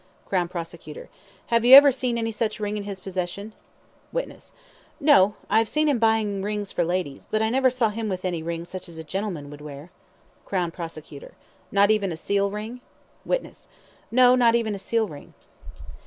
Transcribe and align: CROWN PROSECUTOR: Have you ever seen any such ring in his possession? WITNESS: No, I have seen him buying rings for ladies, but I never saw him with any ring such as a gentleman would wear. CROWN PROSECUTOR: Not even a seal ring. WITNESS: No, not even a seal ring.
CROWN 0.25 0.47
PROSECUTOR: 0.47 1.09
Have 1.53 1.63
you 1.63 1.75
ever 1.75 1.91
seen 1.91 2.17
any 2.17 2.31
such 2.31 2.59
ring 2.59 2.75
in 2.75 2.85
his 2.85 2.99
possession? 2.99 3.53
WITNESS: 4.11 4.51
No, 4.99 5.35
I 5.47 5.59
have 5.59 5.67
seen 5.69 5.87
him 5.87 5.99
buying 5.99 6.41
rings 6.41 6.71
for 6.71 6.83
ladies, 6.83 7.27
but 7.29 7.43
I 7.43 7.51
never 7.51 7.69
saw 7.69 7.89
him 7.89 8.09
with 8.09 8.25
any 8.25 8.41
ring 8.41 8.65
such 8.65 8.89
as 8.89 8.97
a 8.97 9.03
gentleman 9.03 9.51
would 9.51 9.61
wear. 9.61 9.91
CROWN 10.43 10.71
PROSECUTOR: 10.71 11.35
Not 11.71 11.91
even 11.91 12.11
a 12.11 12.17
seal 12.17 12.49
ring. 12.49 12.81
WITNESS: 13.25 13.69
No, 14.09 14.33
not 14.33 14.55
even 14.55 14.73
a 14.73 14.79
seal 14.79 15.07
ring. 15.07 15.35